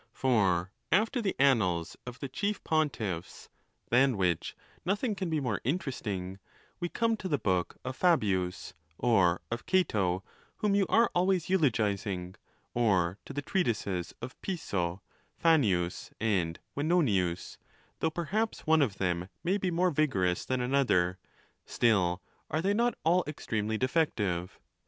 For 0.13 0.71
after 0.91 1.21
the 1.21 1.35
annals 1.37 1.95
of 2.07 2.17
the 2.17 2.27
chief 2.27 2.63
Pontiffs, 2.63 3.49
than 3.91 4.17
which 4.17 4.55
nothing 4.83 5.13
can 5.13 5.29
be 5.29 5.39
more 5.39 5.61
interesting,' 5.63 6.39
we 6.79 6.89
come 6.89 7.15
to 7.17 7.27
the 7.27 7.37
'book 7.37 7.77
of 7.85 7.95
Fabius, 7.95 8.73
or 8.97 9.41
of 9.51 9.67
Cato, 9.67 10.23
whom 10.57 10.73
you 10.73 10.87
are 10.87 11.11
always 11.13 11.51
eulogizing, 11.51 12.33
or 12.73 13.19
to 13.25 13.31
the 13.31 13.43
treatises 13.43 14.15
of 14.23 14.41
Piso, 14.41 15.03
Fannius, 15.37 16.09
and 16.19 16.57
Venonius; 16.75 17.59
though 17.99 18.09
perhaps 18.09 18.61
one 18.65 18.81
of 18.81 18.97
them 18.97 19.29
may 19.43 19.59
be 19.59 19.69
more 19.69 19.91
vigorous 19.91 20.45
than 20.45 20.61
another, 20.61 21.19
still 21.67 22.23
are 22.49 22.63
they 22.63 22.73
not 22.73 22.95
all 23.03 23.23
ex 23.27 23.45
tremely 23.45 23.77
defective? 23.77 24.59